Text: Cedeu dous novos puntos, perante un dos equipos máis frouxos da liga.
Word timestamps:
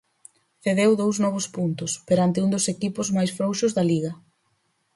Cedeu 0.63 0.91
dous 1.01 1.15
novos 1.25 1.47
puntos, 1.55 1.91
perante 2.07 2.41
un 2.45 2.49
dos 2.55 2.65
equipos 2.75 3.07
máis 3.15 3.31
frouxos 3.37 3.71
da 3.77 3.87
liga. 3.91 4.11